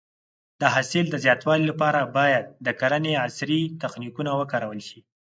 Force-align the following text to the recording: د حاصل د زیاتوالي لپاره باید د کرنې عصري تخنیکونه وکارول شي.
د 0.59 0.61
حاصل 0.73 1.05
د 1.09 1.15
زیاتوالي 1.25 1.65
لپاره 1.71 1.99
باید 2.17 2.45
د 2.65 2.67
کرنې 2.79 3.13
عصري 3.25 3.61
تخنیکونه 3.83 4.31
وکارول 4.39 4.79
شي. 4.87 4.99